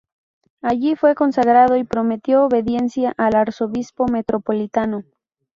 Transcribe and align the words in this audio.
Allí 0.63 0.95
fue 0.95 1.13
consagrado 1.13 1.77
y 1.77 1.83
prometió 1.83 2.43
obediencia 2.45 3.13
al 3.17 3.35
arzobispo 3.35 4.07
metropolitano. 4.07 5.03